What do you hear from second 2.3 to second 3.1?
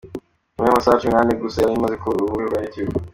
rwa YouTube.